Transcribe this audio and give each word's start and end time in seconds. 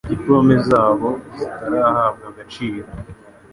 dipolome 0.09 0.55
zabo 0.69 1.09
zari 1.17 1.33
zitarahabwa 1.39 2.25
agaciro 2.31 2.87